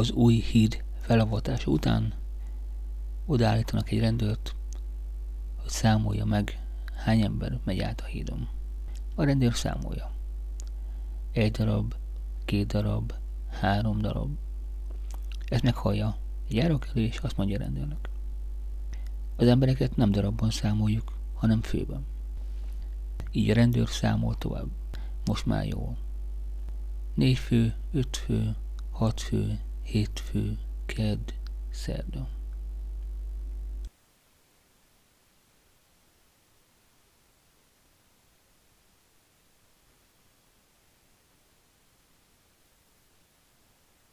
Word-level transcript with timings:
Az 0.00 0.10
új 0.10 0.34
híd 0.34 0.84
felavatása 1.00 1.70
után 1.70 2.14
odaállítanak 3.26 3.90
egy 3.90 3.98
rendőrt, 4.00 4.54
hogy 5.56 5.70
számolja 5.70 6.24
meg, 6.24 6.60
hány 6.94 7.20
ember 7.20 7.58
megy 7.64 7.80
át 7.80 8.00
a 8.00 8.04
hídon. 8.04 8.48
A 9.14 9.24
rendőr 9.24 9.54
számolja. 9.54 10.10
Egy 11.32 11.50
darab, 11.50 11.94
két 12.44 12.66
darab, 12.66 13.12
három 13.50 13.98
darab. 13.98 14.38
Ezt 15.44 15.62
meghallja 15.62 16.16
egy 16.48 16.54
járókelő, 16.54 17.00
és 17.04 17.18
azt 17.18 17.36
mondja 17.36 17.56
a 17.56 17.62
rendőrnek. 17.62 18.08
Az 19.36 19.46
embereket 19.46 19.96
nem 19.96 20.10
darabban 20.10 20.50
számoljuk, 20.50 21.12
hanem 21.34 21.62
főben. 21.62 22.06
Így 23.30 23.50
a 23.50 23.54
rendőr 23.54 23.88
számol 23.88 24.38
tovább. 24.38 24.68
Most 25.24 25.46
már 25.46 25.66
jó. 25.66 25.96
Négy 27.14 27.38
fő, 27.38 27.74
öt 27.92 28.16
fő, 28.16 28.56
hat 28.90 29.20
fő, 29.20 29.60
hét 29.90 30.20
fő, 30.20 30.58
kedd, 30.86 31.30
szerda. 31.70 32.28